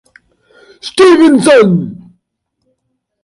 Stevenson. 0.89 1.69